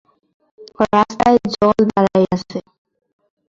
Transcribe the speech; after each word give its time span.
রাস্তায় 0.87 1.37
জল 1.53 1.77
দাঁড়াইয়াছে। 1.89 2.59